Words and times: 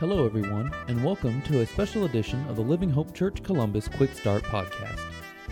Hello, 0.00 0.24
everyone, 0.24 0.72
and 0.88 1.04
welcome 1.04 1.42
to 1.42 1.60
a 1.60 1.66
special 1.66 2.06
edition 2.06 2.42
of 2.48 2.56
the 2.56 2.62
Living 2.62 2.88
Hope 2.88 3.12
Church 3.12 3.42
Columbus 3.42 3.86
Quick 3.86 4.14
Start 4.14 4.42
Podcast. 4.44 4.98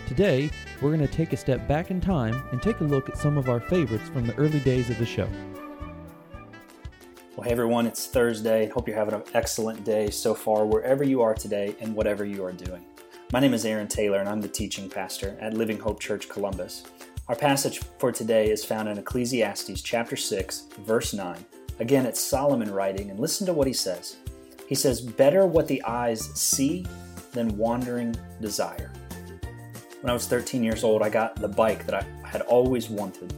Today, 0.07 0.49
we're 0.81 0.89
going 0.89 1.07
to 1.07 1.13
take 1.13 1.33
a 1.33 1.37
step 1.37 1.67
back 1.67 1.91
in 1.91 2.01
time 2.01 2.33
and 2.51 2.59
take 2.59 2.79
a 2.79 2.83
look 2.83 3.09
at 3.09 3.17
some 3.19 3.37
of 3.37 3.47
our 3.47 3.59
favorites 3.59 4.09
from 4.09 4.25
the 4.25 4.35
early 4.37 4.59
days 4.61 4.89
of 4.89 4.97
the 4.97 5.05
show. 5.05 5.29
Well, 7.35 7.45
hey 7.45 7.51
everyone, 7.51 7.85
it's 7.85 8.07
Thursday. 8.07 8.69
Hope 8.69 8.87
you're 8.87 8.97
having 8.97 9.13
an 9.13 9.23
excellent 9.35 9.83
day 9.83 10.09
so 10.09 10.33
far, 10.33 10.65
wherever 10.65 11.03
you 11.03 11.21
are 11.21 11.35
today 11.35 11.75
and 11.79 11.93
whatever 11.93 12.25
you 12.25 12.43
are 12.43 12.51
doing. 12.51 12.83
My 13.31 13.39
name 13.39 13.53
is 13.53 13.65
Aaron 13.65 13.87
Taylor, 13.87 14.17
and 14.17 14.27
I'm 14.27 14.41
the 14.41 14.47
teaching 14.47 14.89
pastor 14.89 15.37
at 15.39 15.53
Living 15.53 15.77
Hope 15.77 15.99
Church 15.99 16.27
Columbus. 16.27 16.85
Our 17.27 17.35
passage 17.35 17.81
for 17.99 18.11
today 18.11 18.49
is 18.49 18.65
found 18.65 18.89
in 18.89 18.97
Ecclesiastes 18.97 19.83
chapter 19.83 20.15
6, 20.15 20.69
verse 20.79 21.13
9. 21.13 21.37
Again, 21.77 22.07
it's 22.07 22.19
Solomon 22.19 22.71
writing, 22.73 23.11
and 23.11 23.19
listen 23.19 23.45
to 23.45 23.53
what 23.53 23.67
he 23.67 23.73
says. 23.73 24.17
He 24.69 24.75
says, 24.75 25.01
Better 25.01 25.47
what 25.47 25.67
the 25.67 25.81
eyes 25.81 26.29
see 26.39 26.85
than 27.31 27.57
wandering 27.57 28.15
desire. 28.39 28.91
When 30.01 30.11
I 30.11 30.13
was 30.13 30.27
13 30.27 30.63
years 30.63 30.83
old, 30.83 31.01
I 31.01 31.09
got 31.09 31.35
the 31.37 31.47
bike 31.47 31.87
that 31.87 31.95
I 31.95 32.05
had 32.27 32.41
always 32.41 32.87
wanted. 32.87 33.33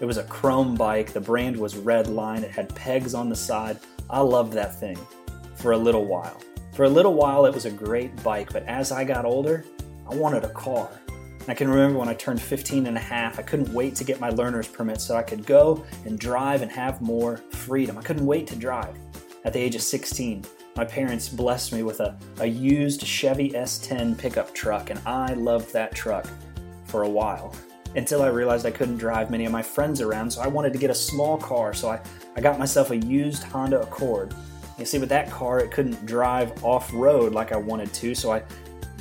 It 0.00 0.04
was 0.04 0.16
a 0.16 0.22
chrome 0.22 0.76
bike. 0.76 1.12
The 1.12 1.20
brand 1.20 1.56
was 1.56 1.74
Redline. 1.74 2.44
It 2.44 2.52
had 2.52 2.72
pegs 2.76 3.14
on 3.14 3.28
the 3.28 3.34
side. 3.34 3.80
I 4.08 4.20
loved 4.20 4.52
that 4.52 4.78
thing 4.78 4.96
for 5.56 5.72
a 5.72 5.76
little 5.76 6.04
while. 6.04 6.40
For 6.72 6.84
a 6.84 6.88
little 6.88 7.14
while, 7.14 7.46
it 7.46 7.52
was 7.52 7.64
a 7.64 7.70
great 7.70 8.22
bike, 8.22 8.52
but 8.52 8.62
as 8.66 8.92
I 8.92 9.02
got 9.02 9.24
older, 9.24 9.64
I 10.08 10.14
wanted 10.14 10.44
a 10.44 10.50
car. 10.50 10.88
I 11.48 11.54
can 11.54 11.68
remember 11.68 11.98
when 11.98 12.08
I 12.08 12.14
turned 12.14 12.40
15 12.40 12.86
and 12.86 12.96
a 12.96 13.00
half, 13.00 13.40
I 13.40 13.42
couldn't 13.42 13.72
wait 13.74 13.96
to 13.96 14.04
get 14.04 14.20
my 14.20 14.30
learner's 14.30 14.68
permit 14.68 15.00
so 15.00 15.16
I 15.16 15.24
could 15.24 15.46
go 15.46 15.84
and 16.04 16.16
drive 16.16 16.62
and 16.62 16.70
have 16.70 17.02
more 17.02 17.38
freedom. 17.38 17.98
I 17.98 18.02
couldn't 18.02 18.26
wait 18.26 18.46
to 18.48 18.56
drive. 18.56 18.96
At 19.44 19.52
the 19.52 19.58
age 19.58 19.74
of 19.74 19.82
16, 19.82 20.44
my 20.76 20.84
parents 20.84 21.28
blessed 21.28 21.72
me 21.72 21.82
with 21.82 22.00
a, 22.00 22.16
a 22.38 22.46
used 22.46 23.04
Chevy 23.04 23.50
S10 23.50 24.18
pickup 24.18 24.54
truck, 24.54 24.90
and 24.90 25.00
I 25.06 25.32
loved 25.32 25.72
that 25.72 25.94
truck 25.94 26.26
for 26.84 27.02
a 27.02 27.08
while 27.08 27.54
until 27.94 28.20
I 28.20 28.28
realized 28.28 28.66
I 28.66 28.70
couldn't 28.70 28.98
drive 28.98 29.30
many 29.30 29.46
of 29.46 29.52
my 29.52 29.62
friends 29.62 30.02
around, 30.02 30.30
so 30.30 30.42
I 30.42 30.48
wanted 30.48 30.74
to 30.74 30.78
get 30.78 30.90
a 30.90 30.94
small 30.94 31.38
car, 31.38 31.72
so 31.72 31.88
I, 31.88 32.00
I 32.36 32.42
got 32.42 32.58
myself 32.58 32.90
a 32.90 32.96
used 32.96 33.42
Honda 33.44 33.80
Accord. 33.80 34.34
You 34.78 34.84
see, 34.84 34.98
with 34.98 35.08
that 35.08 35.30
car, 35.30 35.60
it 35.60 35.70
couldn't 35.70 36.04
drive 36.04 36.62
off 36.62 36.92
road 36.92 37.32
like 37.32 37.52
I 37.52 37.56
wanted 37.56 37.94
to, 37.94 38.14
so 38.14 38.30
I 38.30 38.42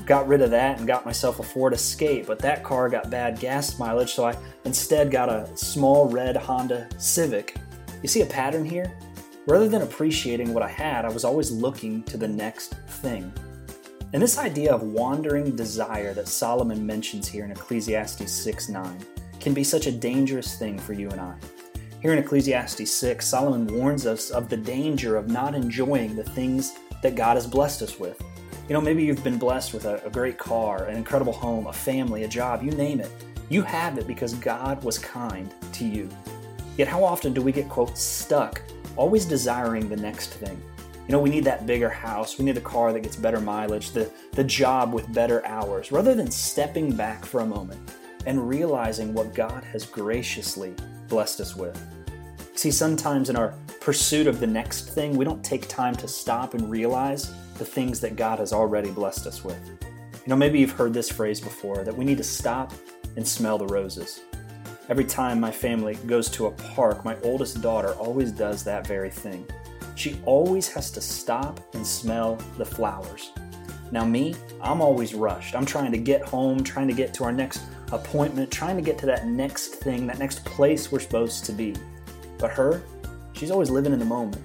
got 0.05 0.27
rid 0.29 0.41
of 0.41 0.51
that 0.51 0.77
and 0.77 0.87
got 0.87 1.05
myself 1.05 1.39
a 1.39 1.43
Ford 1.43 1.73
Escape, 1.73 2.25
but 2.25 2.39
that 2.39 2.63
car 2.63 2.87
got 2.87 3.09
bad 3.09 3.37
gas 3.37 3.77
mileage, 3.77 4.13
so 4.13 4.25
I 4.25 4.37
instead 4.63 5.11
got 5.11 5.27
a 5.27 5.49
small 5.57 6.07
red 6.07 6.37
Honda 6.37 6.87
Civic. 6.97 7.57
You 8.01 8.07
see 8.07 8.21
a 8.21 8.25
pattern 8.25 8.63
here? 8.63 8.97
Rather 9.47 9.69
than 9.69 9.83
appreciating 9.83 10.53
what 10.53 10.63
I 10.63 10.69
had, 10.69 11.05
I 11.05 11.09
was 11.09 11.23
always 11.23 11.51
looking 11.51 12.01
to 12.03 12.17
the 12.17 12.27
next 12.27 12.73
thing. 12.87 13.31
And 14.11 14.21
this 14.21 14.39
idea 14.39 14.73
of 14.73 14.81
wandering 14.81 15.55
desire 15.55 16.15
that 16.15 16.27
Solomon 16.27 16.83
mentions 16.83 17.27
here 17.27 17.45
in 17.45 17.51
Ecclesiastes 17.51 18.31
6 18.31 18.69
9 18.69 19.05
can 19.39 19.53
be 19.53 19.63
such 19.63 19.85
a 19.85 19.91
dangerous 19.91 20.57
thing 20.57 20.79
for 20.79 20.93
you 20.93 21.09
and 21.09 21.21
I. 21.21 21.35
Here 22.01 22.11
in 22.11 22.17
Ecclesiastes 22.17 22.91
6, 22.91 23.27
Solomon 23.27 23.67
warns 23.67 24.07
us 24.07 24.31
of 24.31 24.49
the 24.49 24.57
danger 24.57 25.15
of 25.15 25.27
not 25.27 25.53
enjoying 25.53 26.15
the 26.15 26.23
things 26.23 26.73
that 27.03 27.15
God 27.15 27.35
has 27.35 27.45
blessed 27.45 27.83
us 27.83 27.99
with. 27.99 28.19
You 28.67 28.73
know, 28.73 28.81
maybe 28.81 29.03
you've 29.03 29.23
been 29.23 29.37
blessed 29.37 29.75
with 29.75 29.85
a, 29.85 30.03
a, 30.03 30.09
great 30.09 30.39
car, 30.39 30.85
an 30.85 30.97
incredible 30.97 31.33
home, 31.33 31.67
a 31.67 31.73
family, 31.73 32.23
a 32.23 32.27
job, 32.27 32.63
you 32.63 32.71
name 32.71 32.99
it. 32.99 33.11
You 33.49 33.61
have 33.61 33.99
it 33.99 34.07
because 34.07 34.33
God 34.33 34.83
was 34.83 34.97
kind 34.97 35.53
to 35.73 35.85
you. 35.85 36.09
Yet, 36.77 36.87
how 36.87 37.03
often 37.03 37.31
do 37.31 37.43
we 37.43 37.51
get, 37.51 37.69
quote, 37.69 37.95
stuck, 37.95 38.61
always 38.95 39.25
desiring 39.25 39.89
the 39.89 39.97
next 39.97 40.33
thing? 40.33 40.61
You 41.07 41.11
know, 41.11 41.19
we 41.19 41.29
need 41.29 41.43
that 41.43 41.67
bigger 41.67 41.89
house, 41.89 42.39
we 42.39 42.45
need 42.45 42.57
a 42.57 42.61
car 42.61 42.91
that 42.91 43.01
gets 43.01 43.15
better 43.15 43.39
mileage, 43.39 43.91
the, 43.91 44.11
the 44.31 44.43
job 44.43 44.91
with 44.91 45.13
better 45.13 45.45
hours, 45.45 45.91
rather 45.91 46.15
than 46.15 46.31
stepping 46.31 46.95
back 46.95 47.25
for 47.25 47.41
a 47.41 47.45
moment 47.45 47.79
and 48.25 48.49
realizing 48.49 49.13
what 49.13 49.35
God 49.35 49.63
has 49.65 49.85
graciously 49.85 50.73
blessed 51.07 51.41
us 51.41 51.55
with. 51.55 51.79
See, 52.55 52.71
sometimes 52.71 53.29
in 53.29 53.35
our 53.35 53.53
pursuit 53.81 54.25
of 54.25 54.39
the 54.39 54.47
next 54.47 54.89
thing, 54.89 55.15
we 55.15 55.25
don't 55.25 55.43
take 55.43 55.67
time 55.67 55.95
to 55.97 56.07
stop 56.07 56.55
and 56.55 56.71
realize 56.71 57.31
the 57.59 57.65
things 57.65 57.99
that 57.99 58.15
God 58.15 58.39
has 58.39 58.51
already 58.51 58.89
blessed 58.89 59.27
us 59.27 59.43
with. 59.43 59.59
You 60.25 60.29
know, 60.29 60.35
maybe 60.35 60.59
you've 60.59 60.71
heard 60.71 60.93
this 60.93 61.11
phrase 61.11 61.39
before 61.39 61.83
that 61.83 61.95
we 61.95 62.03
need 62.03 62.17
to 62.17 62.23
stop 62.23 62.73
and 63.15 63.27
smell 63.27 63.59
the 63.59 63.67
roses. 63.67 64.21
Every 64.87 65.05
time 65.05 65.39
my 65.39 65.49
family 65.49 65.95
goes 66.05 66.29
to 66.29 66.45
a 66.45 66.51
park, 66.51 67.03
my 67.03 67.17
oldest 67.23 67.59
daughter 67.59 67.93
always 67.93 68.31
does 68.31 68.63
that 68.65 68.85
very 68.85 69.09
thing. 69.09 69.47
She 69.95 70.21
always 70.25 70.67
has 70.73 70.91
to 70.91 71.01
stop 71.01 71.59
and 71.73 71.85
smell 71.85 72.35
the 72.59 72.65
flowers. 72.65 73.31
Now, 73.91 74.05
me, 74.05 74.35
I'm 74.61 74.81
always 74.81 75.15
rushed. 75.15 75.55
I'm 75.55 75.65
trying 75.65 75.91
to 75.91 75.97
get 75.97 76.21
home, 76.21 76.63
trying 76.63 76.87
to 76.87 76.93
get 76.93 77.15
to 77.15 77.23
our 77.23 77.31
next 77.31 77.63
appointment, 77.91 78.51
trying 78.51 78.75
to 78.75 78.83
get 78.83 78.99
to 78.99 79.07
that 79.07 79.25
next 79.25 79.75
thing, 79.75 80.05
that 80.05 80.19
next 80.19 80.45
place 80.45 80.91
we're 80.91 80.99
supposed 80.99 81.45
to 81.45 81.51
be. 81.51 81.75
But 82.37 82.51
her, 82.51 82.83
she's 83.33 83.49
always 83.49 83.71
living 83.71 83.91
in 83.91 83.97
the 83.97 84.05
moment. 84.05 84.41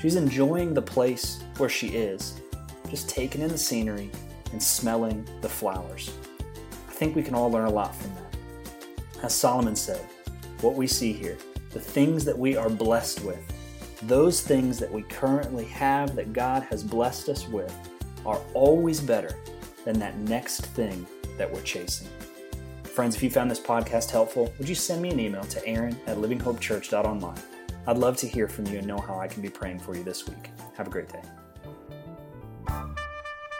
She's 0.00 0.14
enjoying 0.14 0.74
the 0.74 0.82
place 0.82 1.42
where 1.56 1.68
she 1.68 1.88
is, 1.88 2.40
just 2.88 3.08
taking 3.08 3.40
in 3.40 3.48
the 3.48 3.58
scenery 3.58 4.10
and 4.52 4.62
smelling 4.62 5.26
the 5.40 5.48
flowers. 5.48 6.12
I 6.88 6.92
think 6.92 7.16
we 7.16 7.22
can 7.24 7.34
all 7.34 7.50
learn 7.50 7.66
a 7.66 7.72
lot 7.72 7.96
from 7.96 8.14
that. 8.14 8.31
As 9.22 9.32
Solomon 9.32 9.76
said, 9.76 10.04
what 10.62 10.74
we 10.74 10.86
see 10.86 11.12
here, 11.12 11.38
the 11.70 11.80
things 11.80 12.24
that 12.24 12.36
we 12.36 12.56
are 12.56 12.68
blessed 12.68 13.24
with, 13.24 13.40
those 14.02 14.40
things 14.40 14.78
that 14.80 14.90
we 14.90 15.02
currently 15.02 15.64
have 15.66 16.16
that 16.16 16.32
God 16.32 16.64
has 16.64 16.82
blessed 16.82 17.28
us 17.28 17.46
with, 17.46 17.72
are 18.26 18.40
always 18.52 19.00
better 19.00 19.38
than 19.84 19.98
that 20.00 20.18
next 20.18 20.66
thing 20.66 21.06
that 21.38 21.50
we're 21.52 21.62
chasing. 21.62 22.08
Friends, 22.82 23.14
if 23.14 23.22
you 23.22 23.30
found 23.30 23.50
this 23.50 23.60
podcast 23.60 24.10
helpful, 24.10 24.52
would 24.58 24.68
you 24.68 24.74
send 24.74 25.00
me 25.00 25.10
an 25.10 25.20
email 25.20 25.44
to 25.44 25.66
aaron 25.66 25.98
at 26.06 26.18
livinghopechurch.online? 26.18 27.40
I'd 27.86 27.98
love 27.98 28.16
to 28.18 28.26
hear 28.26 28.48
from 28.48 28.66
you 28.66 28.78
and 28.78 28.86
know 28.86 28.98
how 28.98 29.18
I 29.18 29.28
can 29.28 29.40
be 29.40 29.48
praying 29.48 29.78
for 29.78 29.96
you 29.96 30.04
this 30.04 30.28
week. 30.28 30.50
Have 30.76 30.88
a 30.88 30.90
great 30.90 31.08
day. 31.08 31.22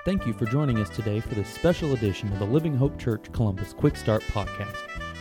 Thank 0.05 0.27
you 0.27 0.33
for 0.33 0.47
joining 0.47 0.79
us 0.79 0.91
today 0.91 1.21
for 1.21 1.35
this 1.37 1.49
special 1.49 1.95
edition 1.95 2.33
of 2.33 2.41
the 2.41 2.45
Living 2.45 2.77
Hope 2.77 2.99
Church 2.99 3.31
Columbus 3.33 3.73
Quick 3.73 3.97
Start 3.97 4.23
Podcast. 4.23 5.02